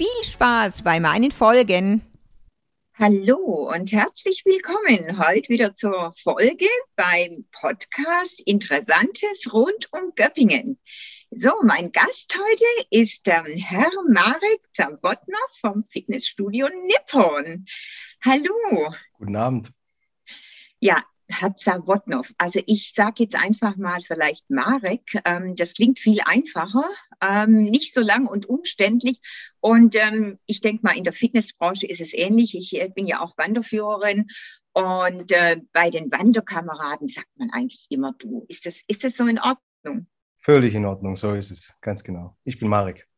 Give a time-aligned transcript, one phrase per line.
[0.00, 2.00] Viel Spaß bei meinen Folgen.
[2.94, 6.64] Hallo und herzlich willkommen heute wieder zur Folge
[6.96, 10.78] beim Podcast Interessantes rund um Göppingen.
[11.30, 17.66] So, mein Gast heute ist ähm, Herr Marek Zawotnow vom Fitnessstudio Nippon.
[18.24, 18.94] Hallo.
[19.18, 19.70] Guten Abend.
[20.78, 22.30] Ja, Herr Zawotnow.
[22.38, 25.20] Also ich sage jetzt einfach mal vielleicht Marek.
[25.24, 26.84] Ähm, das klingt viel einfacher,
[27.20, 29.20] ähm, nicht so lang und umständlich.
[29.60, 32.56] Und ähm, ich denke mal, in der Fitnessbranche ist es ähnlich.
[32.56, 34.26] Ich äh, bin ja auch Wanderführerin.
[34.72, 38.44] Und äh, bei den Wanderkameraden sagt man eigentlich immer du.
[38.48, 40.06] Ist das, ist das so in Ordnung?
[40.38, 42.36] Völlig in Ordnung, so ist es, ganz genau.
[42.44, 43.09] Ich bin Marek.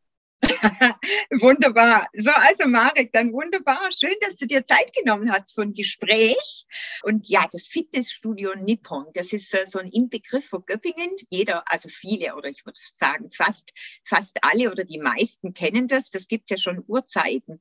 [1.41, 2.09] wunderbar.
[2.15, 3.91] So, also Marek, dann wunderbar.
[3.93, 6.67] Schön, dass du dir Zeit genommen hast für ein Gespräch.
[7.03, 11.11] Und ja, das Fitnessstudio Nippon, das ist äh, so ein Inbegriff für Göppingen.
[11.31, 13.73] Jeder, also viele oder ich würde sagen fast,
[14.05, 16.11] fast alle oder die meisten kennen das.
[16.11, 17.61] Das gibt ja schon Urzeiten.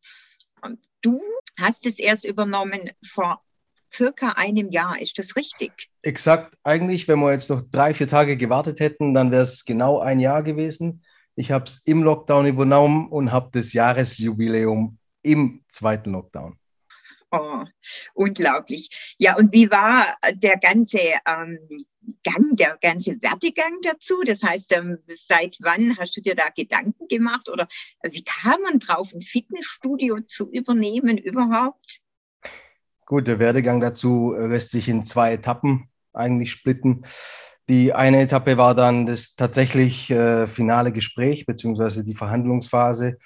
[0.61, 1.21] Und du
[1.59, 3.43] hast es erst übernommen vor
[3.93, 4.99] circa einem Jahr.
[4.99, 5.71] Ist das richtig?
[6.01, 6.55] Exakt.
[6.63, 10.19] Eigentlich, wenn wir jetzt noch drei, vier Tage gewartet hätten, dann wäre es genau ein
[10.19, 11.03] Jahr gewesen.
[11.41, 16.55] Ich habe es im Lockdown übernommen und habe das Jahresjubiläum im zweiten Lockdown.
[17.31, 17.63] Oh,
[18.13, 19.15] unglaublich.
[19.17, 21.57] Ja, und wie war der ganze ähm,
[22.23, 24.21] Gang, der ganze Werdegang dazu?
[24.23, 27.67] Das heißt, ähm, seit wann hast du dir da Gedanken gemacht oder
[28.03, 32.01] wie kam man drauf, ein Fitnessstudio zu übernehmen überhaupt?
[33.07, 37.03] Gut, der Werdegang dazu lässt sich in zwei Etappen eigentlich splitten.
[37.71, 43.17] Die eine Etappe war dann das tatsächlich äh, finale Gespräch beziehungsweise die Verhandlungsphase.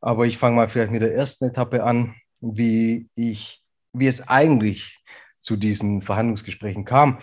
[0.00, 3.62] Aber ich fange mal vielleicht mit der ersten Etappe an, wie ich,
[3.92, 5.04] wie es eigentlich
[5.42, 7.18] zu diesen Verhandlungsgesprächen kam.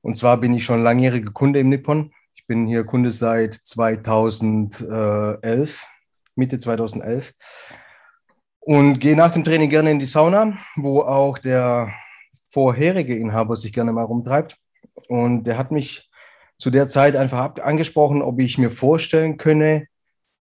[0.00, 2.12] Und zwar bin ich schon langjähriger Kunde im Nippon.
[2.34, 5.86] Ich bin hier Kunde seit 2011,
[6.34, 7.34] Mitte 2011
[8.58, 11.92] und gehe nach dem Training gerne in die Sauna, wo auch der
[12.50, 14.58] vorherige Inhaber sich gerne mal rumtreibt.
[15.08, 16.05] Und der hat mich
[16.58, 19.86] zu der Zeit einfach angesprochen, ob ich mir vorstellen könne,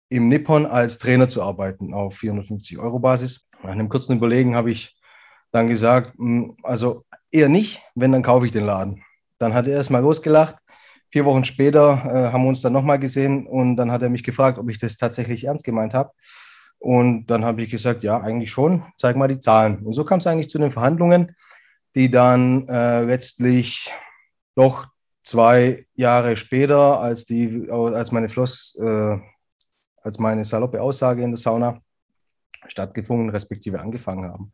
[0.10, 3.48] im Nippon als Trainer zu arbeiten auf 450 Euro Basis.
[3.64, 4.96] Nach einem kurzen Überlegen habe ich
[5.52, 9.04] dann gesagt, hm, also eher nicht, wenn, dann kaufe ich den Laden.
[9.40, 10.56] Dann hat er erst mal losgelacht.
[11.12, 14.24] Vier Wochen später äh, haben wir uns dann nochmal gesehen und dann hat er mich
[14.24, 16.12] gefragt, ob ich das tatsächlich ernst gemeint habe.
[16.80, 19.80] Und dann habe ich gesagt, ja, eigentlich schon, zeig mal die Zahlen.
[19.86, 21.36] Und so kam es eigentlich zu den Verhandlungen,
[21.96, 23.92] die dann äh, letztlich
[24.56, 24.88] doch
[25.24, 29.18] zwei Jahre später, als, die, als meine Floss, äh,
[30.02, 31.82] als meine saloppe Aussage in der Sauna
[32.68, 34.52] stattgefunden, respektive angefangen haben.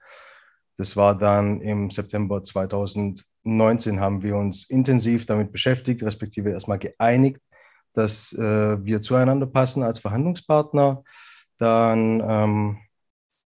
[0.78, 7.42] Das war dann im September 2019, haben wir uns intensiv damit beschäftigt, respektive erstmal geeinigt,
[7.94, 11.04] dass äh, wir zueinander passen als Verhandlungspartner
[11.58, 12.78] dann, ähm,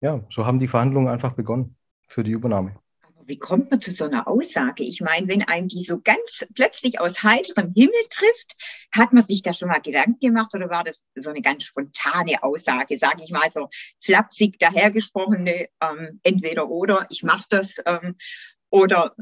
[0.01, 1.77] ja, so haben die Verhandlungen einfach begonnen
[2.09, 2.77] für die Übernahme.
[3.31, 4.83] Wie kommt man zu so einer Aussage?
[4.83, 8.57] Ich meine, wenn einem die so ganz plötzlich aus heiterem Himmel trifft,
[8.91, 12.43] hat man sich da schon mal Gedanken gemacht oder war das so eine ganz spontane
[12.43, 13.69] Aussage, sage ich mal so
[14.01, 18.17] flapsig dahergesprochene, ähm, entweder oder, ich mache das ähm,
[18.69, 19.15] oder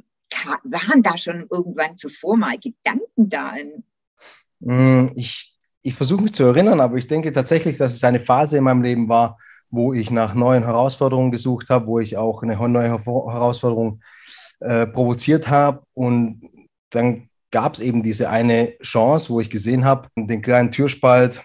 [0.64, 3.56] waren da schon irgendwann zuvor mal Gedanken da?
[4.62, 8.58] Hm, ich ich versuche mich zu erinnern, aber ich denke tatsächlich, dass es eine Phase
[8.58, 9.38] in meinem Leben war,
[9.70, 14.00] wo ich nach neuen Herausforderungen gesucht habe, wo ich auch eine neue Herausforderung
[14.60, 15.82] äh, provoziert habe.
[15.94, 16.42] Und
[16.90, 21.42] dann gab es eben diese eine Chance, wo ich gesehen habe, den kleinen Türspalt,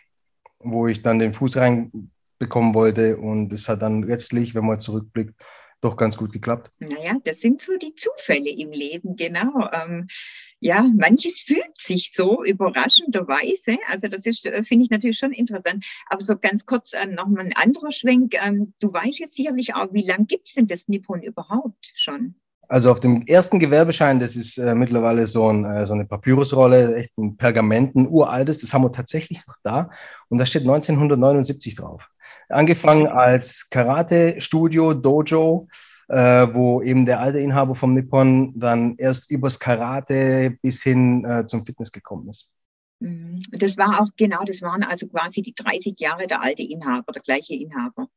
[0.59, 3.17] wo ich dann den Fuß reinbekommen wollte.
[3.17, 5.35] Und es hat dann letztlich, wenn man zurückblickt,
[5.81, 6.71] doch ganz gut geklappt.
[6.79, 9.69] Naja, das sind so die Zufälle im Leben, genau.
[9.73, 10.07] Ähm,
[10.63, 13.77] ja, manches fühlt sich so überraschenderweise.
[13.89, 15.85] Also das ist, äh, finde ich natürlich schon interessant.
[16.07, 18.35] Aber so ganz kurz äh, nochmal ein anderer Schwenk.
[18.41, 22.35] Ähm, du weißt jetzt sicherlich auch, wie lange gibt es denn das Nippon überhaupt schon?
[22.73, 26.95] Also auf dem ersten Gewerbeschein, das ist äh, mittlerweile so, ein, äh, so eine Papyrusrolle,
[26.95, 29.91] echt ein Pergament, ein uraltes, das haben wir tatsächlich noch da.
[30.29, 32.09] Und da steht 1979 drauf.
[32.49, 35.67] Angefangen als Karate-Studio, Dojo,
[36.07, 41.45] äh, wo eben der alte Inhaber vom Nippon dann erst übers Karate bis hin äh,
[41.45, 42.49] zum Fitness gekommen ist.
[43.01, 43.43] Mhm.
[43.51, 47.21] Das war auch genau, das waren also quasi die 30 Jahre der alte Inhaber, der
[47.21, 48.07] gleiche Inhaber.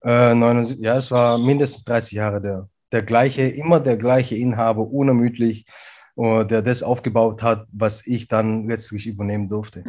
[0.00, 4.86] Äh, 79, ja, es war mindestens 30 Jahre der, der gleiche, immer der gleiche Inhaber,
[4.88, 5.66] unermüdlich
[6.14, 9.82] äh, der das aufgebaut hat, was ich dann letztlich übernehmen durfte.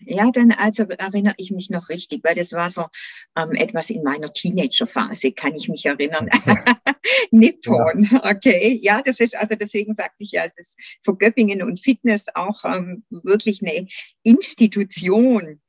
[0.00, 2.84] Ja, dann also erinnere ich mich noch richtig, weil das war so
[3.34, 6.28] ähm, etwas in meiner Teenagerphase, kann ich mich erinnern.
[7.30, 8.30] Nippon, ja.
[8.30, 8.78] okay.
[8.82, 12.62] Ja, das ist, also deswegen sagte ich ja, es ist für Göppingen und Fitness auch
[12.66, 13.86] ähm, wirklich eine
[14.22, 15.60] Institution.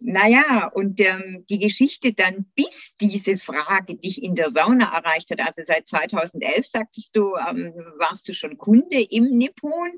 [0.00, 5.40] Naja, und ähm, die Geschichte dann, bis diese Frage dich in der Sauna erreicht hat,
[5.40, 9.92] also seit 2011 sagtest du, ähm, warst du schon Kunde im Nippon.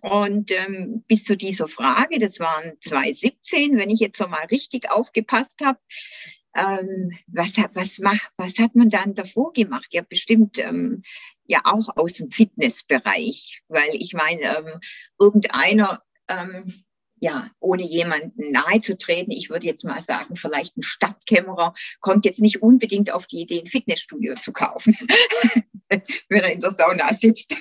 [0.00, 4.90] Und ähm, bis zu dieser Frage, das waren 2017, wenn ich jetzt so mal richtig
[4.90, 5.78] aufgepasst habe,
[6.54, 9.88] ähm, was, hat, was, macht, was hat man dann davor gemacht?
[9.92, 11.02] Ja, bestimmt ähm,
[11.44, 14.80] ja auch aus dem Fitnessbereich, weil ich meine, ähm,
[15.18, 16.84] irgendeiner ähm,
[17.22, 22.24] ja, ohne jemanden nahe zu treten, ich würde jetzt mal sagen, vielleicht ein Stadtkämmerer kommt
[22.24, 24.96] jetzt nicht unbedingt auf die Idee, ein Fitnessstudio zu kaufen,
[25.88, 27.56] wenn er in der Sauna sitzt.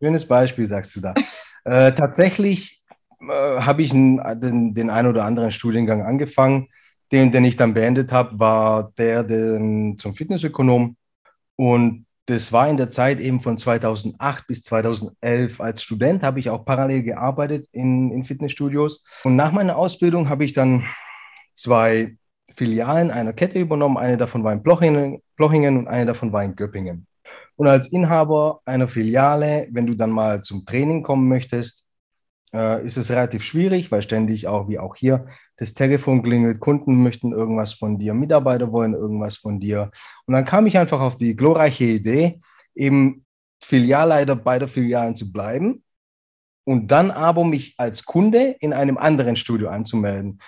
[0.00, 1.12] Schönes Beispiel, sagst du da.
[1.64, 2.82] Äh, tatsächlich
[3.20, 6.68] äh, habe ich einen, den, den einen oder anderen Studiengang angefangen.
[7.12, 9.58] Den, den ich dann beendet habe, war der, der
[9.98, 10.96] zum Fitnessökonom.
[11.54, 15.60] Und das war in der Zeit eben von 2008 bis 2011.
[15.60, 19.04] Als Student habe ich auch parallel gearbeitet in, in Fitnessstudios.
[19.22, 20.84] Und nach meiner Ausbildung habe ich dann
[21.54, 22.16] zwei
[22.50, 23.96] Filialen einer Kette übernommen.
[23.96, 27.06] Eine davon war in Blochingen, Blochingen und eine davon war in Göppingen.
[27.54, 31.86] Und als Inhaber einer Filiale, wenn du dann mal zum Training kommen möchtest,
[32.52, 35.26] äh, ist es relativ schwierig, weil ständig auch, wie auch hier,
[35.56, 39.90] das Telefon klingelt, Kunden möchten irgendwas von dir, Mitarbeiter wollen irgendwas von dir.
[40.26, 42.40] Und dann kam ich einfach auf die glorreiche Idee,
[42.74, 43.24] eben
[43.62, 45.82] Filialleiter beider Filialen zu bleiben
[46.64, 50.40] und dann aber mich als Kunde in einem anderen Studio anzumelden.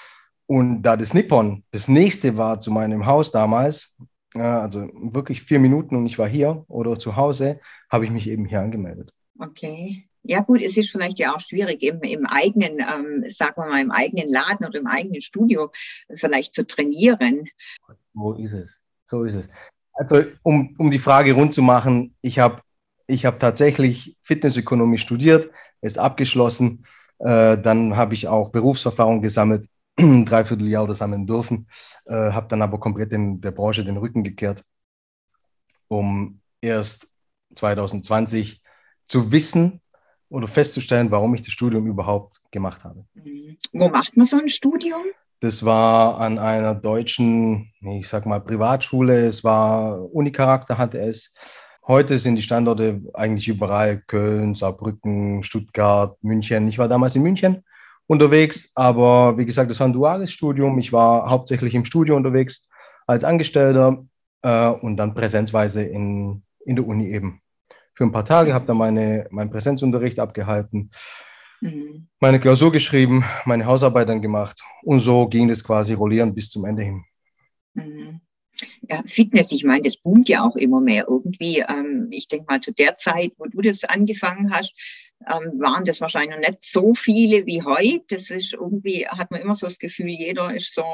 [0.46, 3.96] Und da das Nippon das nächste war zu meinem Haus damals,
[4.34, 8.44] also wirklich vier Minuten und ich war hier oder zu Hause, habe ich mich eben
[8.44, 9.12] hier angemeldet.
[9.38, 10.07] Okay.
[10.22, 13.80] Ja gut, es ist vielleicht ja auch schwierig, im, im eigenen, ähm, sagen wir mal,
[13.80, 15.70] im eigenen Laden oder im eigenen Studio
[16.14, 17.44] vielleicht zu trainieren.
[18.14, 18.80] So ist es.
[19.06, 19.48] So ist es.
[19.94, 22.62] Also um, um die Frage rund zu machen, ich habe
[23.06, 25.50] ich hab tatsächlich Fitnessökonomie studiert,
[25.80, 26.84] es abgeschlossen.
[27.18, 29.66] Äh, dann habe ich auch Berufserfahrung gesammelt,
[29.96, 31.68] dreiviertel Jahr oder sammeln dürfen,
[32.04, 34.62] äh, habe dann aber komplett in der Branche den Rücken gekehrt,
[35.88, 37.10] um erst
[37.54, 38.62] 2020
[39.08, 39.80] zu wissen,
[40.30, 43.04] oder festzustellen, warum ich das Studium überhaupt gemacht habe.
[43.72, 45.02] Wo macht man so ein Studium?
[45.40, 49.26] Das war an einer deutschen, ich sag mal, Privatschule.
[49.26, 51.32] Es war Unicharakter hatte es.
[51.86, 56.69] Heute sind die Standorte eigentlich überall Köln, Saarbrücken, Stuttgart, München.
[56.69, 57.64] Ich war damals in München
[58.06, 60.78] unterwegs, aber wie gesagt, das war ein duales Studium.
[60.78, 62.69] Ich war hauptsächlich im Studio unterwegs
[63.06, 64.04] als Angestellter
[64.42, 67.40] äh, und dann präsenzweise in, in der Uni eben
[67.98, 70.92] für ein paar Tage, habe dann meine, meinen Präsenzunterricht abgehalten,
[71.60, 72.06] mhm.
[72.20, 76.64] meine Klausur geschrieben, meine Hausarbeit dann gemacht und so ging das quasi rollierend bis zum
[76.64, 77.04] Ende hin.
[77.74, 78.20] Mhm.
[78.88, 81.64] Ja, Fitness, ich meine, das boomt ja auch immer mehr irgendwie.
[81.68, 84.76] Ähm, ich denke mal, zu der Zeit, wo du das angefangen hast,
[85.26, 88.16] ähm, waren das wahrscheinlich nicht so viele wie heute.
[88.16, 90.84] Das ist irgendwie, hat man immer so das Gefühl, jeder ist so,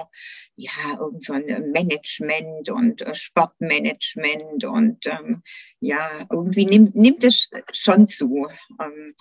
[0.56, 5.42] ja, irgend so ein Management und äh, Sportmanagement und ähm,
[5.80, 8.48] ja, irgendwie nimmt, nimmt es schon zu.
[8.80, 9.14] Ähm,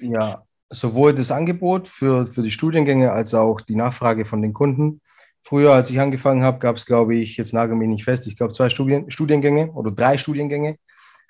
[0.00, 5.00] ja, sowohl das Angebot für, für die Studiengänge als auch die Nachfrage von den Kunden.
[5.42, 8.36] Früher, als ich angefangen habe, gab es, glaube ich, jetzt nagel mich nicht fest, ich
[8.36, 10.76] glaube zwei Studien, Studiengänge oder drei Studiengänge.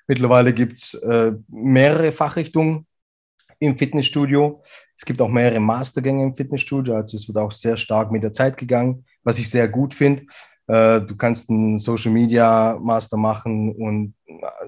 [0.07, 2.87] Mittlerweile gibt es äh, mehrere Fachrichtungen
[3.59, 4.61] im Fitnessstudio.
[4.95, 8.33] Es gibt auch mehrere Mastergänge im Fitnessstudio, also es wird auch sehr stark mit der
[8.33, 10.23] Zeit gegangen, was ich sehr gut finde.
[10.67, 14.13] Äh, du kannst einen Social Media Master machen und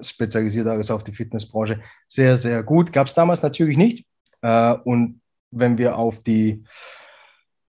[0.00, 1.80] spezialisiert alles auf die Fitnessbranche.
[2.08, 2.92] Sehr, sehr gut.
[2.92, 4.04] Gab es damals natürlich nicht.
[4.42, 5.20] Äh, und
[5.50, 6.64] wenn wir auf die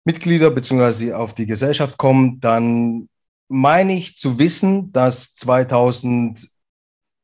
[0.03, 1.13] Mitglieder bzw.
[1.13, 3.07] auf die Gesellschaft kommen, dann
[3.47, 6.49] meine ich zu wissen, dass 2000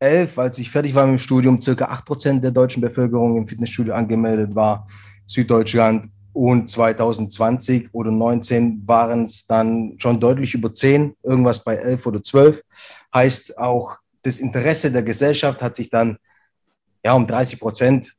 [0.03, 3.93] 2011, als ich fertig war mit dem Studium, circa 8% der deutschen Bevölkerung im Fitnessstudio
[3.93, 4.88] angemeldet war,
[5.25, 6.10] Süddeutschland.
[6.33, 12.24] Und 2020 oder 2019 waren es dann schon deutlich über 10, irgendwas bei 11 oder
[12.24, 12.62] 12.
[13.13, 16.17] Heißt auch, das Interesse der Gesellschaft hat sich dann
[17.05, 18.13] ja, um 30 Prozent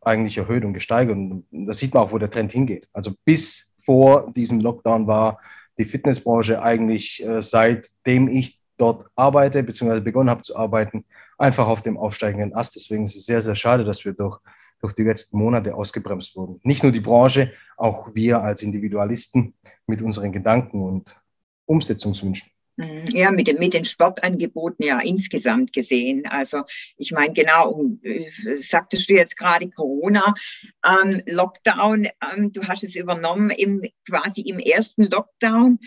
[0.00, 1.16] eigentlich erhöht und gesteigert.
[1.16, 2.88] Und da sieht man auch, wo der Trend hingeht.
[2.92, 5.38] Also bis vor diesem Lockdown war
[5.78, 11.04] die Fitnessbranche eigentlich, äh, seitdem ich dort arbeite, beziehungsweise begonnen habe zu arbeiten,
[11.36, 12.76] einfach auf dem aufsteigenden Ast.
[12.76, 14.38] Deswegen ist es sehr, sehr schade, dass wir durch,
[14.80, 16.60] durch die letzten Monate ausgebremst wurden.
[16.62, 19.54] Nicht nur die Branche, auch wir als Individualisten
[19.86, 21.20] mit unseren Gedanken und
[21.66, 22.50] Umsetzungswünschen.
[22.78, 23.06] Mhm.
[23.08, 26.26] Ja, mit, den, mit den Sportangeboten ja insgesamt gesehen.
[26.26, 26.62] Also
[26.96, 28.26] ich meine, genau, äh,
[28.60, 30.32] sagtest du jetzt gerade Corona,
[30.86, 35.80] ähm, Lockdown, ähm, du hast es übernommen im, quasi im ersten Lockdown.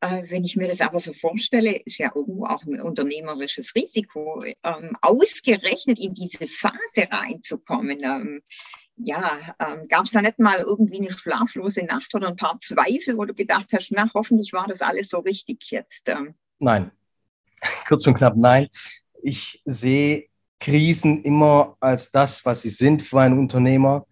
[0.00, 4.42] Äh, wenn ich mir das aber so vorstelle, ist ja irgendwo auch ein unternehmerisches Risiko,
[4.62, 8.02] ähm, ausgerechnet in diese Phase reinzukommen.
[8.02, 8.42] Ähm,
[8.96, 13.16] ja, ähm, gab es da nicht mal irgendwie eine schlaflose Nacht oder ein paar Zweifel,
[13.16, 16.08] wo du gedacht hast, na, hoffentlich war das alles so richtig jetzt?
[16.08, 16.34] Ähm?
[16.58, 16.90] Nein.
[17.88, 18.68] Kurz und knapp nein.
[19.22, 20.26] Ich sehe
[20.60, 24.06] Krisen immer als das, was sie sind für einen Unternehmer.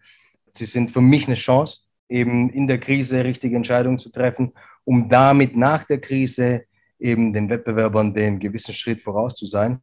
[0.53, 4.53] Sie sind für mich eine Chance, eben in der Krise richtige Entscheidungen zu treffen,
[4.89, 6.65] um damit nach der Krise
[6.99, 9.81] eben den Wettbewerbern den gewissen Schritt voraus zu sein.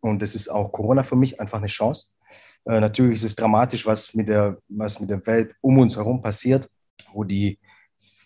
[0.00, 2.08] Und das ist auch Corona für mich einfach eine Chance
[2.66, 6.20] äh, natürlich ist es dramatisch, was mit, der, was mit der Welt um uns herum
[6.20, 6.68] passiert,
[7.12, 7.58] wo die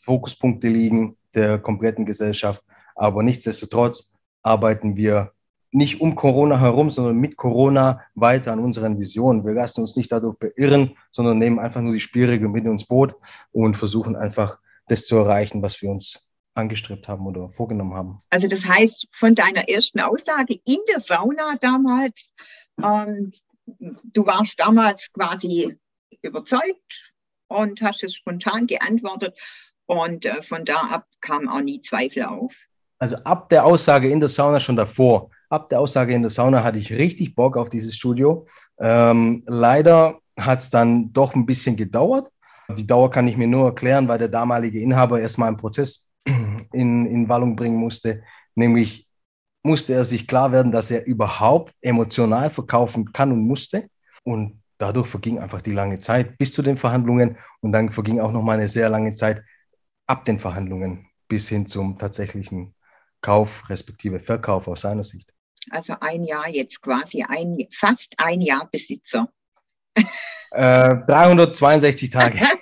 [0.02, 2.62] Fokuspunkte liegen der kompletten Gesellschaft.
[2.96, 4.12] Aber nichtsdestotrotz
[4.42, 5.32] arbeiten wir
[5.72, 9.44] nicht um Corona herum, sondern mit Corona weiter an unseren Visionen.
[9.44, 13.14] Wir lassen uns nicht dadurch beirren, sondern nehmen einfach nur die Spielregeln mit ins Boot
[13.52, 14.58] und versuchen einfach
[14.90, 18.22] das zu erreichen, was wir uns angestrebt haben oder vorgenommen haben.
[18.30, 22.32] Also das heißt, von deiner ersten Aussage in der Sauna damals,
[22.82, 23.32] ähm,
[23.66, 25.76] du warst damals quasi
[26.22, 27.12] überzeugt
[27.48, 29.38] und hast es spontan geantwortet
[29.86, 32.54] und äh, von da ab kam auch nie Zweifel auf.
[32.98, 36.62] Also ab der Aussage in der Sauna schon davor, ab der Aussage in der Sauna
[36.62, 38.46] hatte ich richtig Bock auf dieses Studio.
[38.78, 42.30] Ähm, leider hat es dann doch ein bisschen gedauert.
[42.70, 47.06] Die Dauer kann ich mir nur erklären, weil der damalige Inhaber erstmal einen Prozess in,
[47.06, 48.22] in Wallung bringen musste,
[48.54, 49.06] nämlich
[49.62, 53.88] musste er sich klar werden, dass er überhaupt emotional verkaufen kann und musste.
[54.24, 58.32] Und dadurch verging einfach die lange Zeit bis zu den Verhandlungen und dann verging auch
[58.32, 59.42] noch mal eine sehr lange Zeit
[60.06, 62.74] ab den Verhandlungen bis hin zum tatsächlichen
[63.20, 65.32] Kauf respektive Verkauf aus seiner Sicht.
[65.70, 69.28] Also ein Jahr jetzt quasi, ein, fast ein Jahr Besitzer.
[70.52, 72.38] Äh, 362 Tage.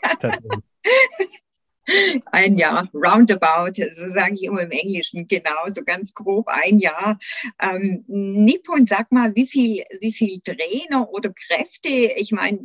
[2.33, 7.19] ein Jahr, roundabout, so sage ich immer im Englischen, genau, so ganz grob ein Jahr.
[7.61, 12.59] Ähm, Nippon, sag mal, wie viel, wie viel Trainer oder Kräfte, ich meine,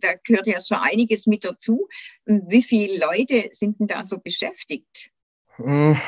[0.00, 1.88] da gehört ja schon einiges mit dazu.
[2.24, 5.10] Wie viele Leute sind denn da so beschäftigt?
[5.58, 5.98] Mhm.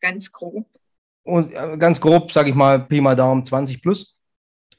[0.00, 0.66] Ganz grob.
[1.24, 4.16] Und äh, ganz grob, sage ich mal, Pi mal Daumen 20 plus.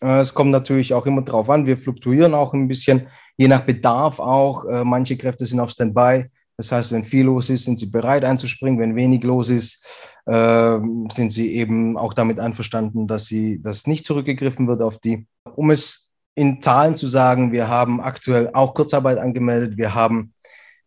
[0.02, 1.66] Äh, es kommt natürlich auch immer drauf an.
[1.66, 4.66] Wir fluktuieren auch ein bisschen, je nach Bedarf auch.
[4.66, 8.24] Äh, manche Kräfte sind auf Standby das heißt, wenn viel los ist, sind sie bereit
[8.24, 8.80] einzuspringen.
[8.80, 9.86] Wenn wenig los ist,
[10.26, 10.80] äh,
[11.14, 15.28] sind sie eben auch damit einverstanden, dass sie, dass nicht zurückgegriffen wird auf die.
[15.56, 19.78] Um es in Zahlen zu sagen, wir haben aktuell auch Kurzarbeit angemeldet.
[19.78, 20.34] Wir haben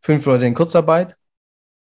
[0.00, 1.16] fünf Leute in Kurzarbeit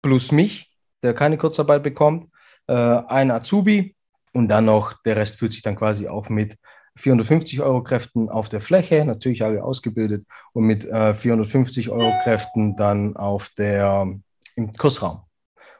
[0.02, 0.70] plus mich,
[1.02, 2.30] der keine Kurzarbeit bekommt,
[2.66, 3.96] äh, ein Azubi
[4.34, 6.56] und dann noch der Rest fühlt sich dann quasi auf mit
[6.98, 12.76] 450 Euro Kräften auf der Fläche, natürlich alle ausgebildet, und mit äh, 450 Euro Kräften
[12.76, 14.12] dann auf der,
[14.56, 15.22] im Kursraum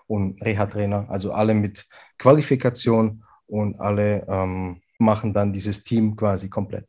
[0.07, 1.87] und Reha-Trainer, also alle mit
[2.19, 6.87] Qualifikation und alle ähm, machen dann dieses Team quasi komplett.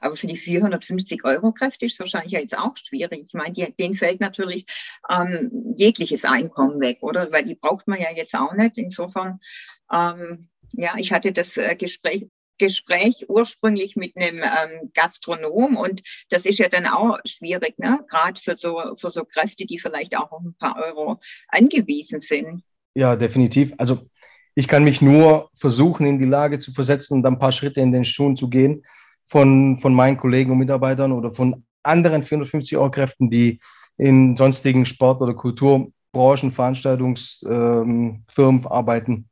[0.00, 3.24] Aber für die 450 Euro Kräfte ist es wahrscheinlich jetzt auch schwierig.
[3.28, 4.66] Ich meine, denen fällt natürlich
[5.08, 7.32] ähm, jegliches Einkommen weg, oder?
[7.32, 8.76] Weil die braucht man ja jetzt auch nicht.
[8.76, 9.40] Insofern,
[9.92, 12.28] ähm, ja, ich hatte das äh, Gespräch
[12.60, 17.98] Gespräch ursprünglich mit einem ähm, Gastronom und das ist ja dann auch schwierig, ne?
[18.08, 22.62] gerade für so, für so Kräfte, die vielleicht auch auf ein paar Euro angewiesen sind.
[22.94, 23.72] Ja, definitiv.
[23.78, 24.06] Also
[24.54, 27.92] ich kann mich nur versuchen, in die Lage zu versetzen und ein paar Schritte in
[27.92, 28.84] den Schuhen zu gehen
[29.26, 33.58] von, von meinen Kollegen und Mitarbeitern oder von anderen 450 Euro Kräften, die
[33.96, 39.28] in sonstigen Sport- oder Kulturbranchen, Veranstaltungsfirmen ähm, arbeiten.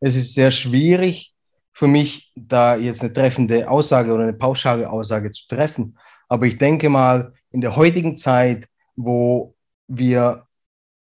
[0.00, 1.31] Es ist sehr schwierig,
[1.72, 5.98] für mich, da jetzt eine treffende Aussage oder eine pauschale Aussage zu treffen.
[6.28, 9.54] Aber ich denke mal, in der heutigen Zeit, wo
[9.88, 10.46] wir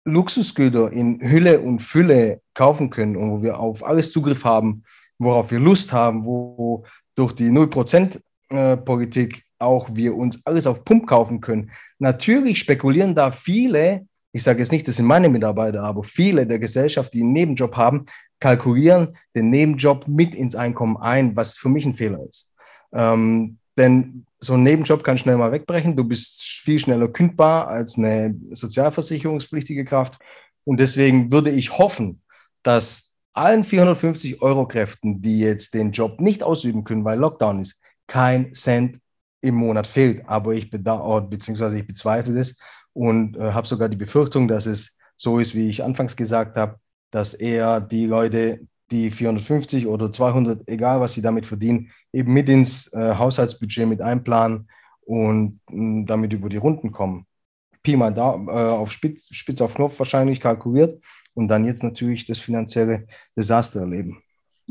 [0.05, 4.83] Luxusgüter in Hülle und Fülle kaufen können und wo wir auf alles Zugriff haben,
[5.19, 11.07] worauf wir Lust haben, wo durch die 0%-Politik äh, auch wir uns alles auf Pump
[11.07, 11.71] kaufen können.
[11.99, 16.57] Natürlich spekulieren da viele, ich sage jetzt nicht, das sind meine Mitarbeiter, aber viele der
[16.57, 18.05] Gesellschaft, die einen Nebenjob haben,
[18.41, 22.49] kalkulieren den Nebenjob mit ins Einkommen ein, was für mich ein Fehler ist.
[22.91, 25.95] Ähm, denn so ein Nebenjob kann schnell mal wegbrechen.
[25.95, 30.19] Du bist viel schneller kündbar als eine sozialversicherungspflichtige Kraft.
[30.65, 32.21] Und deswegen würde ich hoffen,
[32.63, 37.79] dass allen 450 Euro Kräften, die jetzt den Job nicht ausüben können, weil Lockdown ist,
[38.07, 38.99] kein Cent
[39.41, 40.27] im Monat fehlt.
[40.27, 42.57] Aber ich bedauere, beziehungsweise ich bezweifle es
[42.93, 46.79] und äh, habe sogar die Befürchtung, dass es so ist, wie ich anfangs gesagt habe,
[47.11, 52.49] dass eher die Leute die 450 oder 200, egal was sie damit verdienen, eben mit
[52.49, 54.69] ins äh, Haushaltsbudget mit einplanen
[55.01, 57.25] und mh, damit über die Runden kommen.
[57.83, 61.03] Pi mal da, äh, auf Spitz, Spitz auf Knopf wahrscheinlich kalkuliert
[61.33, 64.21] und dann jetzt natürlich das finanzielle Desaster erleben.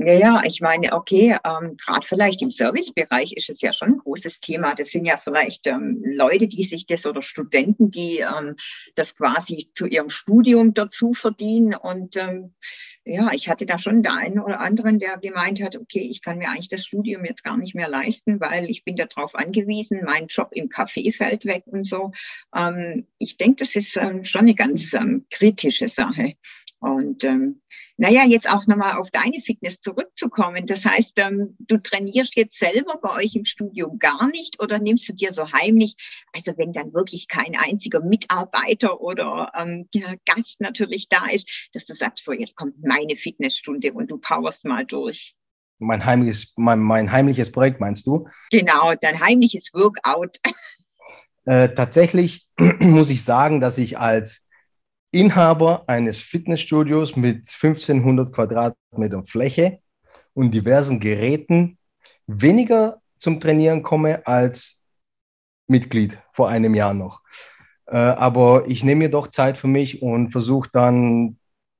[0.02, 3.98] Ja, ja, ich meine, okay, ähm, gerade vielleicht im Servicebereich ist es ja schon ein
[3.98, 4.74] großes Thema.
[4.74, 8.56] Das sind ja vielleicht ähm, Leute, die sich das oder Studenten, die ähm,
[8.94, 11.74] das quasi zu ihrem Studium dazu verdienen.
[11.74, 12.54] Und ähm,
[13.04, 16.38] ja, ich hatte da schon den einen oder anderen, der gemeint hat, okay, ich kann
[16.38, 20.28] mir eigentlich das Studium jetzt gar nicht mehr leisten, weil ich bin darauf angewiesen, mein
[20.28, 22.12] Job im Café fällt weg und so.
[22.56, 26.36] Ähm, ich denke, das ist ähm, schon eine ganz ähm, kritische Sache.
[26.80, 27.60] Und ähm,
[27.98, 30.66] naja, jetzt auch nochmal auf deine Fitness zurückzukommen.
[30.66, 35.06] Das heißt, ähm, du trainierst jetzt selber bei euch im Studio gar nicht oder nimmst
[35.06, 35.94] du dir so heimlich,
[36.34, 39.88] also wenn dann wirklich kein einziger Mitarbeiter oder ähm,
[40.24, 44.64] Gast natürlich da ist, dass du sagst, so jetzt kommt meine Fitnessstunde und du powerst
[44.64, 45.34] mal durch.
[45.78, 48.26] Mein heimliches, mein, mein heimliches Projekt, meinst du?
[48.50, 50.38] Genau, dein heimliches Workout.
[51.46, 52.48] Äh, tatsächlich
[52.80, 54.46] muss ich sagen, dass ich als
[55.12, 59.80] Inhaber eines Fitnessstudios mit 1500 Quadratmetern Fläche
[60.34, 61.78] und diversen Geräten
[62.26, 64.86] weniger zum Trainieren komme als
[65.66, 67.20] Mitglied vor einem Jahr noch.
[67.86, 71.38] Äh, aber ich nehme mir doch Zeit für mich und versuche dann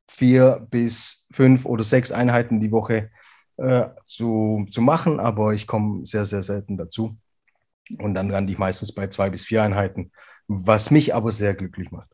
[0.09, 3.11] vier bis fünf oder sechs Einheiten die Woche
[3.59, 7.17] äh, zu, zu machen, aber ich komme sehr, sehr selten dazu.
[7.99, 10.13] Und dann lande ich meistens bei zwei bis vier Einheiten,
[10.49, 12.11] was mich aber sehr glücklich macht.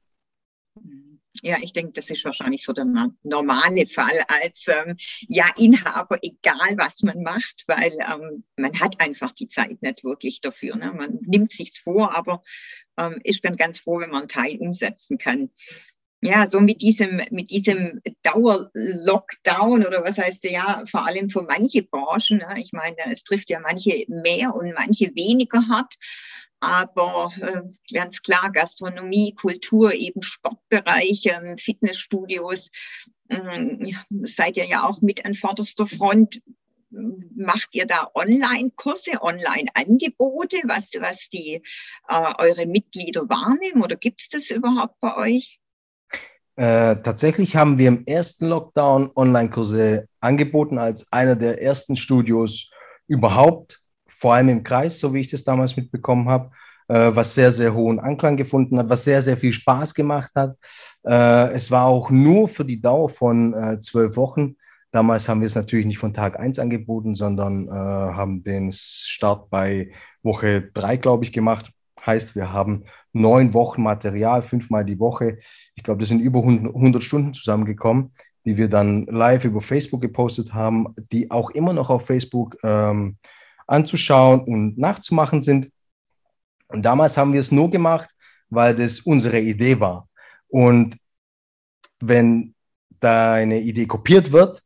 [1.43, 2.87] Ja, ich denke, das ist wahrscheinlich so der
[3.23, 4.97] normale Fall als ähm,
[5.29, 10.41] ja Inhaber, egal was man macht, weil ähm, man hat einfach die Zeit nicht wirklich
[10.41, 10.77] dafür.
[10.77, 10.93] Ne?
[10.93, 12.43] Man nimmt sich's vor, aber
[12.97, 15.51] ähm, ist dann ganz froh, wenn man einen Teil umsetzen kann.
[16.23, 21.83] Ja, so mit diesem, mit diesem Dauer-Lockdown oder was heißt ja, vor allem für manche
[21.83, 22.39] Branchen.
[22.39, 22.55] Ne?
[22.57, 25.95] Ich meine, es trifft ja manche mehr und manche weniger hart
[26.61, 32.71] aber äh, ganz klar Gastronomie, Kultur, eben Sportbereich, ähm, Fitnessstudios,
[33.29, 33.93] äh,
[34.25, 36.43] seid ihr ja auch mit an vorderster Front.
[36.91, 41.63] Macht ihr da Online-Kurse, Online-Angebote, was, was die
[42.09, 45.61] äh, eure Mitglieder wahrnehmen oder gibt es das überhaupt bei euch?
[46.57, 52.71] Äh, tatsächlich haben wir im ersten Lockdown Online-Kurse angeboten als einer der ersten Studios
[53.09, 53.83] überhaupt
[54.19, 56.51] vor allem im Kreis, so wie ich das damals mitbekommen habe,
[56.89, 60.57] äh, was sehr, sehr hohen Anklang gefunden hat, was sehr, sehr viel Spaß gemacht hat.
[61.05, 64.57] Äh, es war auch nur für die Dauer von äh, zwölf Wochen.
[64.93, 69.51] Damals haben wir es natürlich nicht von Tag 1 angeboten, sondern äh, haben den Start
[69.51, 69.91] bei
[70.23, 71.73] Woche 3, glaube ich, gemacht.
[72.05, 75.39] Heißt, wir haben neun Wochen Material, fünfmal die Woche.
[75.75, 78.13] Ich glaube, das sind über 100 Stunden zusammengekommen,
[78.45, 83.17] die wir dann live über Facebook gepostet haben, die auch immer noch auf Facebook ähm,
[83.67, 85.71] anzuschauen und nachzumachen sind.
[86.69, 88.11] Und damals haben wir es nur gemacht,
[88.49, 90.09] weil das unsere Idee war.
[90.49, 90.97] Und
[92.01, 92.55] wenn
[93.01, 94.63] deine Idee kopiert wird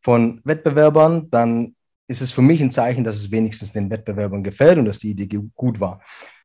[0.00, 1.74] von Wettbewerbern, dann
[2.06, 5.10] ist es für mich ein Zeichen, dass es wenigstens den Wettbewerbern gefällt und dass die
[5.10, 6.02] Idee gut war.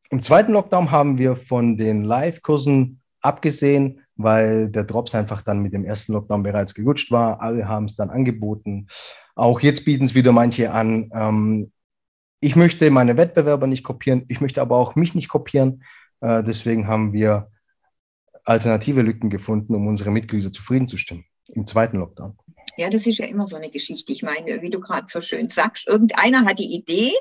[0.09, 5.73] Im zweiten Lockdown haben wir von den Live-Kursen abgesehen, weil der Drops einfach dann mit
[5.73, 7.41] dem ersten Lockdown bereits gerutscht war.
[7.41, 8.87] Alle haben es dann angeboten.
[9.35, 11.09] Auch jetzt bieten es wieder manche an.
[11.13, 11.71] Ähm,
[12.39, 15.83] ich möchte meine Wettbewerber nicht kopieren, ich möchte aber auch mich nicht kopieren.
[16.21, 17.51] Äh, deswegen haben wir
[18.45, 22.37] alternative Lücken gefunden, um unsere Mitglieder zufriedenzustimmen im zweiten Lockdown.
[22.77, 24.11] Ja, das ist ja immer so eine Geschichte.
[24.11, 27.13] Ich meine, wie du gerade so schön sagst, irgendeiner hat die Idee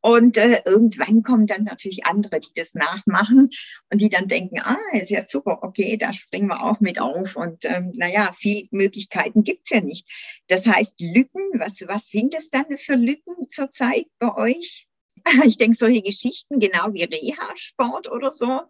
[0.00, 3.50] und äh, irgendwann kommen dann natürlich andere, die das nachmachen
[3.90, 7.34] und die dann denken, ah, ist ja super, okay, da springen wir auch mit auf.
[7.36, 10.08] Und ähm, naja, viele Möglichkeiten gibt's ja nicht.
[10.46, 14.86] Das heißt, Lücken, was, was sind das dann für Lücken zurzeit bei euch?
[15.44, 18.62] Ich denke, solche Geschichten, genau wie Reha-Sport oder so,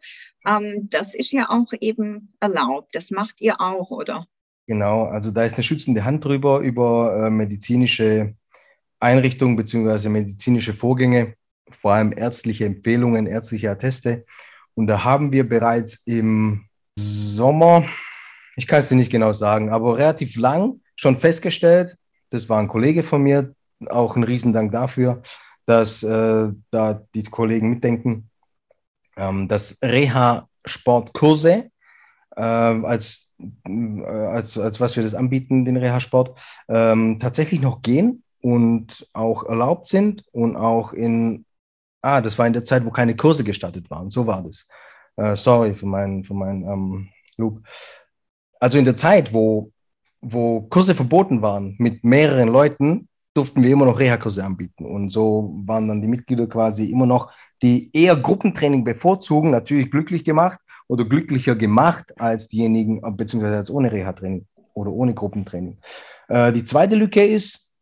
[0.47, 2.95] ähm, das ist ja auch eben erlaubt.
[2.95, 4.27] Das macht ihr auch, oder?
[4.69, 8.35] Genau, also da ist eine schützende Hand drüber über äh, medizinische
[9.01, 10.11] Einrichtungen bzw.
[10.11, 11.37] medizinische Vorgänge,
[11.71, 14.27] vor allem ärztliche Empfehlungen, ärztliche Atteste.
[14.75, 16.67] Und da haben wir bereits im
[16.99, 17.87] Sommer,
[18.57, 21.97] ich kann es dir nicht genau sagen, aber relativ lang schon festgestellt,
[22.29, 23.55] das war ein Kollege von mir,
[23.87, 25.23] auch ein Riesendank dafür,
[25.65, 28.29] dass äh, da die Kollegen mitdenken,
[29.17, 31.71] ähm, dass Reha-Sportkurse
[32.43, 39.09] als, äh, als, als was wir das anbieten, den Reha-Sport, ähm, tatsächlich noch gehen und
[39.13, 41.45] auch erlaubt sind und auch in,
[42.03, 44.67] ah, das war in der Zeit, wo keine Kurse gestartet waren, so war das.
[45.17, 47.63] Äh, sorry für meinen für mein, ähm, Loop.
[48.61, 49.73] Also in der Zeit, wo
[50.21, 54.85] wo Kurse verboten waren mit mehreren Leuten, durften wir immer noch Reha-Kurse anbieten.
[54.85, 60.25] Und so waren dann die Mitglieder quasi immer noch, die eher Gruppentraining bevorzugen, natürlich glücklich
[60.25, 65.79] gemacht oder glücklicher gemacht als diejenigen, beziehungsweise als ohne Reha-Training oder ohne Gruppentraining.
[66.29, 67.73] Äh, die zweite Lücke ist,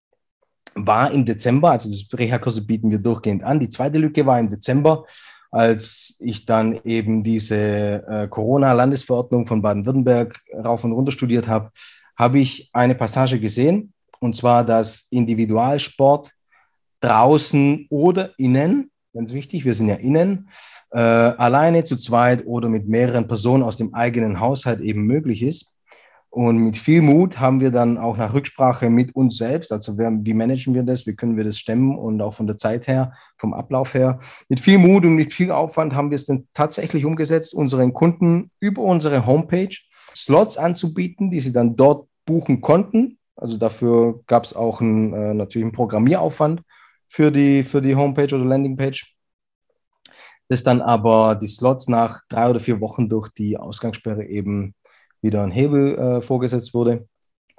[0.75, 3.61] war im Dezember, also das Reha-Kurse bieten wir durchgehend an.
[3.61, 5.07] Die zweite Lücke war im Dezember,
[5.51, 11.71] als ich dann eben diese äh, Corona-Landesverordnung von Baden-Württemberg rauf und runter studiert habe,
[12.17, 16.33] habe ich eine Passage gesehen, und zwar, dass Individualsport
[17.01, 20.49] draußen oder innen, ganz wichtig, wir sind ja innen,
[20.93, 25.73] äh, alleine, zu zweit oder mit mehreren Personen aus dem eigenen Haushalt eben möglich ist.
[26.31, 30.13] Und mit viel Mut haben wir dann auch nach Rücksprache mit uns selbst, also wer,
[30.13, 33.15] wie managen wir das, wie können wir das stemmen und auch von der Zeit her,
[33.39, 37.07] vom Ablauf her, mit viel Mut und mit viel Aufwand haben wir es dann tatsächlich
[37.07, 39.75] umgesetzt, unseren Kunden über unsere Homepage
[40.15, 43.19] Slots anzubieten, die sie dann dort buchen konnten.
[43.35, 46.61] Also dafür gab es auch einen, äh, natürlich einen Programmieraufwand
[47.09, 49.15] für die, für die Homepage oder Landingpage.
[50.49, 54.75] Das dann aber die Slots nach drei oder vier Wochen durch die Ausgangssperre eben
[55.21, 57.09] wieder ein Hebel äh, vorgesetzt wurde.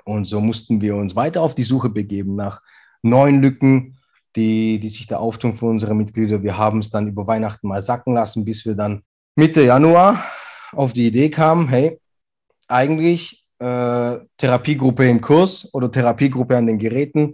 [0.05, 2.61] Und so mussten wir uns weiter auf die Suche begeben nach
[3.01, 3.97] neuen Lücken,
[4.35, 6.43] die, die sich da auftun für unsere Mitglieder.
[6.43, 9.03] Wir haben es dann über Weihnachten mal sacken lassen, bis wir dann
[9.35, 10.23] Mitte Januar
[10.71, 11.99] auf die Idee kamen, hey,
[12.67, 17.33] eigentlich äh, Therapiegruppe im Kurs oder Therapiegruppe an den Geräten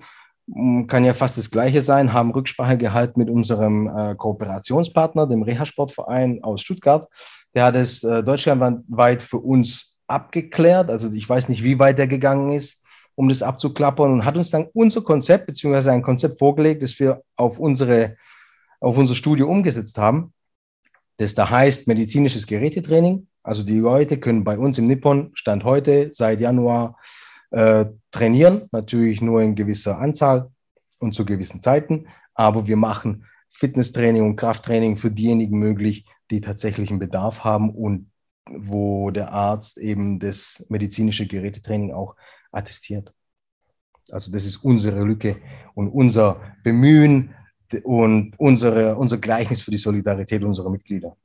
[0.88, 6.44] kann ja fast das Gleiche sein, haben Rücksprache gehalten mit unserem äh, Kooperationspartner, dem Reha-Sportverein
[6.44, 7.08] aus Stuttgart.
[7.56, 10.90] Der hat es äh, deutschlandweit für uns abgeklärt.
[10.90, 12.84] Also ich weiß nicht, wie weit er gegangen ist,
[13.16, 17.24] um das abzuklappern und hat uns dann unser Konzept beziehungsweise ein Konzept vorgelegt, das wir
[17.36, 18.18] auf, unsere,
[18.82, 20.34] auf unser Studio umgesetzt haben.
[21.18, 23.28] Das da heißt medizinisches Gerätetraining.
[23.44, 26.98] Also die Leute können bei uns im Nippon Stand heute seit Januar
[27.52, 30.50] äh, trainieren, natürlich nur in gewisser Anzahl
[31.00, 37.00] und zu gewissen Zeiten, aber wir machen Fitnesstraining und Krafttraining für diejenigen möglich, die tatsächlichen
[37.00, 38.10] Bedarf haben und
[38.50, 42.16] wo der Arzt eben das medizinische Gerätetraining auch
[42.52, 43.14] attestiert.
[44.12, 45.38] Also das ist unsere Lücke
[45.76, 47.34] und unser Bemühen
[47.84, 51.16] und unsere, unser Gleichnis für die Solidarität unserer Mitglieder.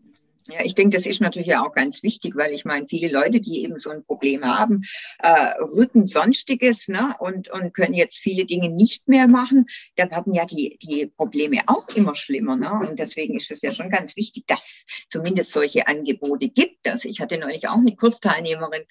[0.50, 3.64] Ja, ich denke, das ist natürlich auch ganz wichtig, weil ich meine, viele Leute, die
[3.64, 4.80] eben so ein Problem haben,
[5.18, 10.32] äh, Rücken sonstiges, ne, und, und können jetzt viele Dinge nicht mehr machen, da werden
[10.32, 14.16] ja die, die Probleme auch immer schlimmer, ne, und deswegen ist es ja schon ganz
[14.16, 16.88] wichtig, dass zumindest solche Angebote gibt.
[16.88, 18.84] Also ich hatte neulich auch eine Kursteilnehmerin,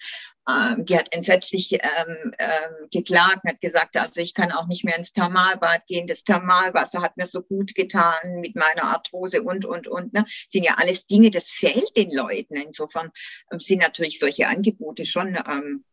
[0.78, 5.12] die hat entsetzlich ähm, ähm, geklagt, hat gesagt, also ich kann auch nicht mehr ins
[5.12, 6.06] Thermalbad gehen.
[6.06, 10.14] Das Thermalwasser hat mir so gut getan mit meiner Arthrose und, und, und.
[10.14, 10.24] Ne?
[10.50, 12.56] Sind ja alles Dinge, das fehlt den Leuten.
[12.56, 13.10] Insofern
[13.52, 15.84] ähm, sind natürlich solche Angebote schon ähm,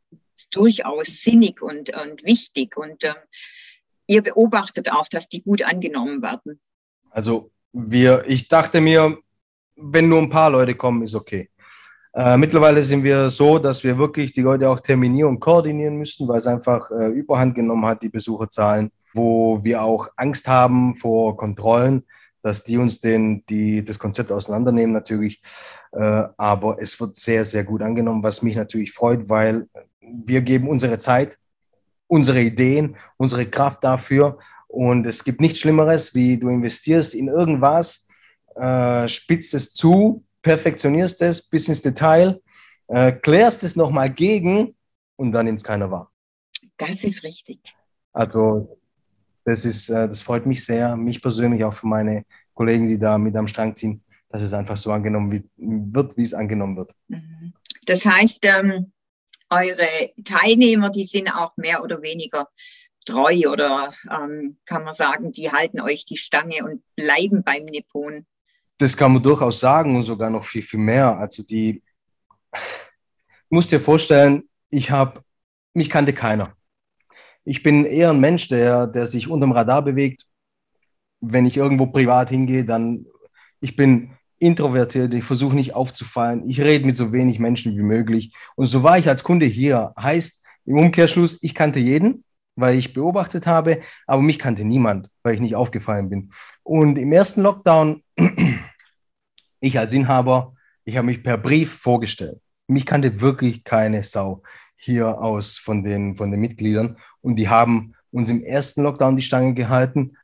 [0.52, 2.78] durchaus sinnig und, und wichtig.
[2.78, 3.15] Und ähm,
[4.08, 6.62] ihr beobachtet auch, dass die gut angenommen werden.
[7.10, 9.18] Also wir, ich dachte mir,
[9.76, 11.50] wenn nur ein paar Leute kommen, ist okay.
[12.15, 16.25] Äh, mittlerweile sind wir so, dass wir wirklich die Leute auch terminieren und koordinieren müssen,
[16.30, 21.36] weil es einfach äh, überhand genommen hat, die Besucherzahlen, wo wir auch Angst haben vor
[21.36, 22.04] Kontrollen,
[22.41, 25.41] dass die uns den, die, das Konzept auseinandernehmen natürlich.
[25.91, 29.67] Äh, aber es wird sehr, sehr gut angenommen, was mich natürlich freut, weil
[29.99, 31.38] wir geben unsere Zeit,
[32.08, 34.38] unsere Ideen, unsere Kraft dafür.
[34.69, 38.08] Und es gibt nichts Schlimmeres, wie du investierst in irgendwas,
[38.56, 42.39] äh, spitzt es zu, perfektionierst es bis ins Detail,
[42.88, 44.75] äh, klärst es nochmal gegen
[45.15, 46.12] und dann nimmt es keiner wahr.
[46.77, 47.60] Das ist richtig.
[48.13, 48.77] Also
[49.43, 53.17] das, ist, äh, das freut mich sehr, mich persönlich, auch für meine Kollegen, die da
[53.17, 56.91] mit am Strang ziehen, dass es einfach so angenommen wird, wie es angenommen wird.
[57.08, 57.53] Mhm.
[57.88, 58.91] Das heißt, ähm,
[59.49, 62.49] eure Teilnehmer, die sind auch mehr oder weniger
[63.05, 68.27] treu oder ähm, kann man sagen, die halten euch die Stange und bleiben beim Nippon
[68.77, 71.17] das kann man durchaus sagen und sogar noch viel, viel mehr.
[71.17, 71.81] Also die,
[72.53, 75.23] ich muss dir vorstellen, ich habe,
[75.73, 76.53] mich kannte keiner.
[77.45, 80.25] Ich bin eher ein Mensch, der, der sich unterm Radar bewegt.
[81.21, 83.05] Wenn ich irgendwo privat hingehe, dann,
[83.61, 88.35] ich bin introvertiert, ich versuche nicht aufzufallen, ich rede mit so wenig Menschen wie möglich.
[88.55, 89.93] Und so war ich als Kunde hier.
[89.97, 92.24] Heißt im Umkehrschluss, ich kannte jeden,
[92.56, 96.32] weil ich beobachtet habe, aber mich kannte niemand, weil ich nicht aufgefallen bin.
[96.63, 98.04] Und im ersten Lockdown,
[99.60, 100.54] ich als Inhaber,
[100.86, 102.41] ich habe mich per Brief vorgestellt.
[102.68, 104.41] Mich kannte wirklich keine Sau
[104.78, 109.22] hier aus von den, von den Mitgliedern und die haben uns im ersten Lockdown die
[109.22, 110.18] Stange gehalten.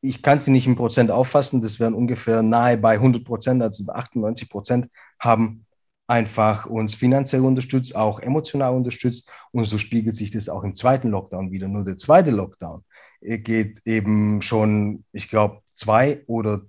[0.00, 3.84] Ich kann sie nicht in Prozent auffassen, das wären ungefähr nahe bei 100 Prozent, also
[3.88, 5.66] 98 Prozent haben
[6.08, 9.30] einfach uns finanziell unterstützt, auch emotional unterstützt.
[9.52, 11.68] Und so spiegelt sich das auch im zweiten Lockdown wieder.
[11.68, 12.82] Nur der zweite Lockdown
[13.20, 16.62] geht eben schon, ich glaube, zwei oder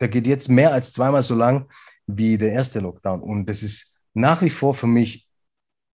[0.00, 1.70] der geht jetzt mehr als zweimal so lang
[2.06, 3.22] wie der erste Lockdown.
[3.22, 5.28] Und das ist nach wie vor für mich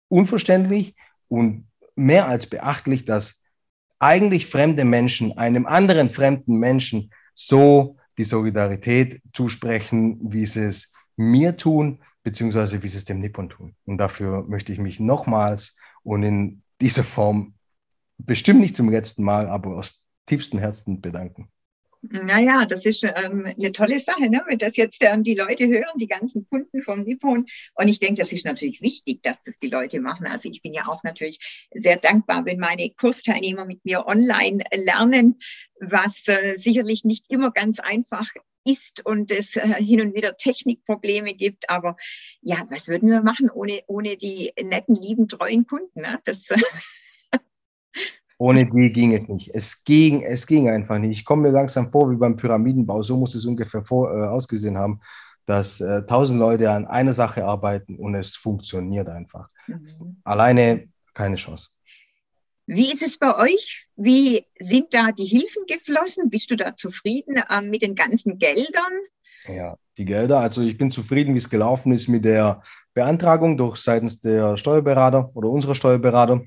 [0.08, 0.96] unverständlich
[1.28, 3.42] und mehr als beachtlich, dass
[3.98, 11.56] eigentlich fremde Menschen einem anderen fremden Menschen so die Solidarität zusprechen, wie sie es mir
[11.56, 13.74] tun, beziehungsweise wie sie es dem Nippon tun.
[13.85, 17.54] Und dafür möchte ich mich nochmals und in dieser Form
[18.18, 21.50] bestimmt nicht zum letzten Mal, aber aus tiefstem Herzen bedanken.
[22.04, 24.42] Naja, das ist ähm, eine tolle Sache, ne?
[24.48, 27.46] wenn das jetzt ähm, die Leute hören, die ganzen Kunden vom Nippon.
[27.74, 30.26] Und ich denke, das ist natürlich wichtig, dass das die Leute machen.
[30.26, 35.38] Also ich bin ja auch natürlich sehr dankbar, wenn meine Kursteilnehmer mit mir online lernen,
[35.78, 38.28] was äh, sicherlich nicht immer ganz einfach
[38.64, 41.68] ist und es äh, hin und wieder Technikprobleme gibt.
[41.70, 41.96] Aber
[42.40, 46.01] ja, was würden wir machen ohne, ohne die netten, lieben, treuen Kunden?
[46.01, 46.20] Ne?
[46.25, 46.57] Das, äh,
[48.38, 49.51] ohne die ging es nicht.
[49.55, 51.18] Es ging, es ging einfach nicht.
[51.18, 53.03] Ich komme mir langsam vor wie beim Pyramidenbau.
[53.03, 55.01] So muss es ungefähr vor, äh, ausgesehen haben,
[55.46, 59.48] dass äh, tausend äh, Leute an einer Sache arbeiten und es funktioniert einfach.
[59.66, 60.20] Mhm.
[60.25, 61.68] Alleine keine Chance.
[62.66, 63.88] Wie ist es bei euch?
[63.96, 66.31] Wie sind da die Hilfen geflossen?
[66.31, 68.92] Bist du da zufrieden äh, mit den ganzen Geldern?
[69.48, 70.40] Ja, die Gelder.
[70.40, 72.62] Also ich bin zufrieden, wie es gelaufen ist mit der
[72.94, 76.42] Beantragung durch seitens der Steuerberater oder unserer Steuerberater.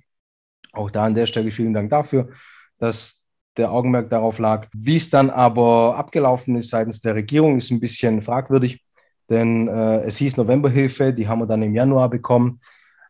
[0.72, 2.30] Auch da an der Stelle vielen Dank dafür,
[2.78, 3.26] dass
[3.58, 4.68] der Augenmerk darauf lag.
[4.74, 8.84] Wie es dann aber abgelaufen ist seitens der Regierung, ist ein bisschen fragwürdig,
[9.30, 12.60] denn äh, es hieß Novemberhilfe, die haben wir dann im Januar bekommen.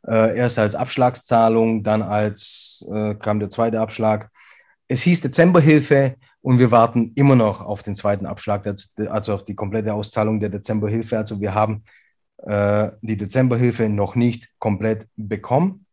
[0.08, 4.30] Äh, erst als Abschlagszahlung, dann als äh, kam der zweite Abschlag.
[4.88, 8.68] Es hieß Dezemberhilfe und wir warten immer noch auf den zweiten Abschlag,
[9.10, 11.18] also auf die komplette Auszahlung der Dezemberhilfe.
[11.18, 11.84] Also wir haben
[12.44, 15.86] äh, die Dezemberhilfe noch nicht komplett bekommen.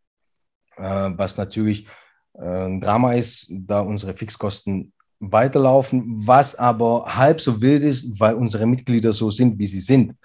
[0.77, 1.87] Äh, was natürlich
[2.35, 8.35] äh, ein Drama ist, da unsere Fixkosten weiterlaufen, was aber halb so wild ist, weil
[8.35, 10.17] unsere Mitglieder so sind, wie sie sind.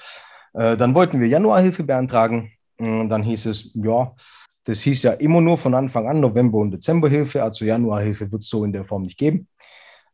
[0.53, 2.51] Äh, dann wollten wir Januarhilfe beantragen.
[2.77, 4.15] Und dann hieß es, ja,
[4.65, 8.49] das hieß ja immer nur von Anfang an November- und Dezemberhilfe, also Januarhilfe wird es
[8.49, 9.47] so in der Form nicht geben.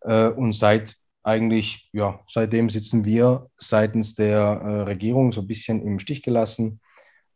[0.01, 6.21] Und seit eigentlich, ja, seitdem sitzen wir seitens der Regierung so ein bisschen im Stich
[6.21, 6.81] gelassen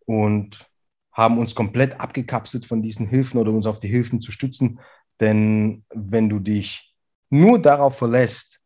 [0.05, 0.69] und
[1.11, 4.79] haben uns komplett abgekapselt von diesen Hilfen oder uns auf die Hilfen zu stützen.
[5.19, 6.93] Denn wenn du dich
[7.29, 8.61] nur darauf verlässt,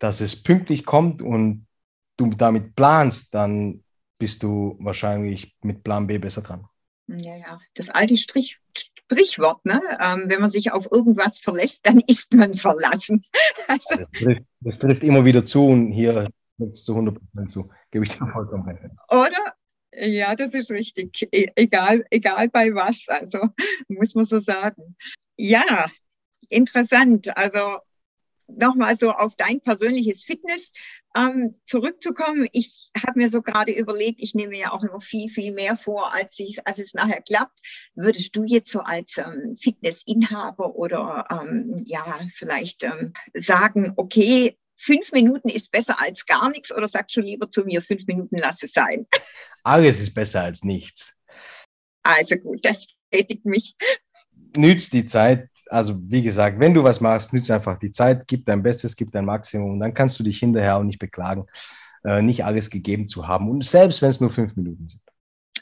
[0.00, 1.66] dass es pünktlich kommt und
[2.16, 3.84] du damit planst, dann
[4.18, 6.66] bist du wahrscheinlich mit Plan B besser dran.
[7.08, 9.80] Ja, ja, das alte Strich, Sprichwort, ne?
[10.00, 13.24] Ähm, wenn man sich auf irgendwas verlässt, dann ist man verlassen.
[13.68, 16.30] Also, das, trifft, das, trifft, immer wieder zu und hier
[16.72, 18.80] zu 100 Prozent zu, gebe ich dir vollkommen recht.
[19.10, 19.54] Oder?
[19.92, 21.28] Ja, das ist richtig.
[21.32, 23.48] E egal, egal bei was, also
[23.88, 24.96] muss man so sagen.
[25.36, 25.86] Ja,
[26.48, 27.36] interessant.
[27.36, 27.78] Also
[28.48, 30.72] nochmal so auf dein persönliches Fitness
[31.16, 32.48] ähm, zurückzukommen.
[32.52, 36.12] Ich habe mir so gerade überlegt, ich nehme ja auch immer viel, viel mehr vor,
[36.12, 37.58] als, ich, als es nachher klappt.
[37.94, 45.12] Würdest du jetzt so als ähm, Fitnessinhaber oder ähm, ja, vielleicht ähm, sagen, okay, fünf
[45.12, 48.62] Minuten ist besser als gar nichts oder sagst du lieber zu mir, fünf Minuten lass
[48.62, 49.06] es sein?
[49.62, 51.14] Alles ist besser als nichts.
[52.02, 53.74] Also gut, das bestätigt mich.
[54.56, 55.48] Nützt die Zeit.
[55.76, 59.12] Also wie gesagt, wenn du was machst, nützt einfach die Zeit, gib dein Bestes, gib
[59.12, 61.46] dein Maximum und dann kannst du dich hinterher auch nicht beklagen,
[62.02, 63.50] äh, nicht alles gegeben zu haben.
[63.50, 65.02] Und selbst wenn es nur fünf Minuten sind.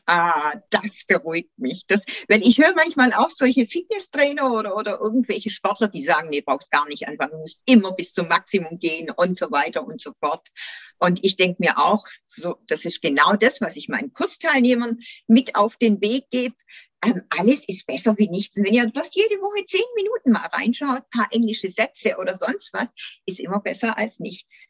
[0.07, 1.87] Ah, das beruhigt mich.
[1.89, 6.43] Das, weil ich höre manchmal auch solche Fitnesstrainer oder, oder irgendwelche Sportler, die sagen, nee,
[6.43, 10.01] brauchst gar nicht anfangen, du musst immer bis zum Maximum gehen und so weiter und
[10.01, 10.47] so fort.
[10.99, 15.57] Und ich denke mir auch, so, das ist genau das, was ich meinen Kursteilnehmern mit
[15.57, 16.55] auf den Weg gebe.
[17.05, 18.57] Ähm, alles ist besser wie nichts.
[18.57, 22.73] Und wenn ihr bloß jede Woche zehn Minuten mal reinschaut, paar englische Sätze oder sonst
[22.73, 22.89] was,
[23.27, 24.67] ist immer besser als nichts.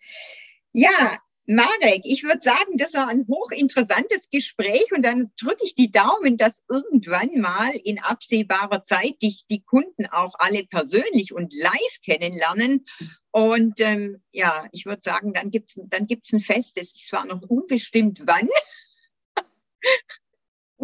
[0.73, 5.91] Ja, Marek, ich würde sagen, das war ein hochinteressantes Gespräch und dann drücke ich die
[5.91, 12.01] Daumen, dass irgendwann mal in absehbarer Zeit dich die Kunden auch alle persönlich und live
[12.03, 12.87] kennenlernen.
[13.31, 17.27] Und ähm, ja, ich würde sagen, dann gibt's dann gibt's ein Fest, es ist zwar
[17.27, 18.49] noch unbestimmt wann.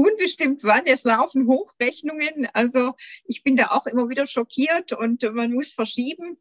[0.00, 0.86] Unbestimmt wann.
[0.86, 2.48] Es laufen Hochrechnungen.
[2.52, 6.38] Also ich bin da auch immer wieder schockiert und man muss verschieben.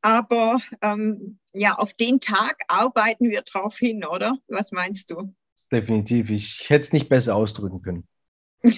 [0.00, 4.38] Aber ähm, ja, auf den Tag arbeiten wir drauf hin, oder?
[4.48, 5.34] Was meinst du?
[5.70, 6.30] Definitiv.
[6.30, 8.08] Ich hätte es nicht besser ausdrücken können.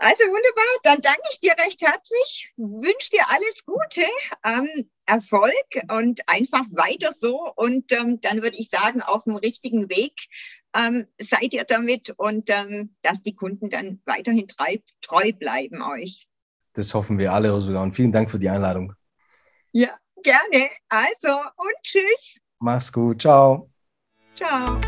[0.00, 4.06] Also wunderbar, dann danke ich dir recht herzlich, wünsche dir alles Gute,
[4.44, 5.52] ähm, Erfolg
[5.90, 7.52] und einfach weiter so.
[7.56, 10.14] Und ähm, dann würde ich sagen, auf dem richtigen Weg
[10.74, 16.28] ähm, seid ihr damit und ähm, dass die Kunden dann weiterhin treu, treu bleiben euch.
[16.74, 17.82] Das hoffen wir alle, Ursula.
[17.82, 18.94] Und vielen Dank für die Einladung.
[19.72, 20.70] Ja, gerne.
[20.88, 22.38] Also und tschüss.
[22.60, 23.22] Mach's gut.
[23.22, 23.70] Ciao.
[24.36, 24.80] Ciao.